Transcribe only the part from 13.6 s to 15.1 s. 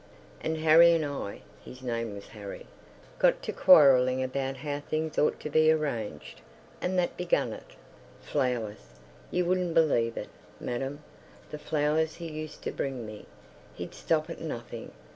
He'd stop at nothing.